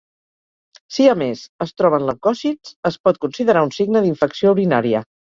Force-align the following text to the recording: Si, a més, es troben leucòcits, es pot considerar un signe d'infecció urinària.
Si, 0.93 1.03
a 1.09 1.15
més, 1.21 1.41
es 1.65 1.73
troben 1.81 2.07
leucòcits, 2.09 2.71
es 2.91 2.97
pot 3.09 3.19
considerar 3.25 3.63
un 3.67 3.73
signe 3.75 4.03
d'infecció 4.07 4.55
urinària. 4.57 5.03